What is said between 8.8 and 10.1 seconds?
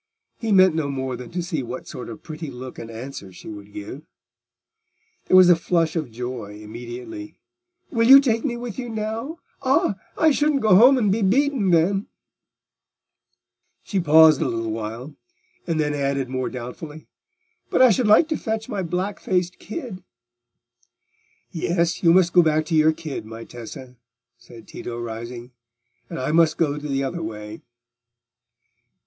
now? Ah!